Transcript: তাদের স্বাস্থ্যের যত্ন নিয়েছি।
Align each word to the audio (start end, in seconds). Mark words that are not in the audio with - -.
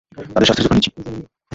তাদের 0.27 0.47
স্বাস্থ্যের 0.47 0.65
যত্ন 0.65 0.75
নিয়েছি। 0.75 0.91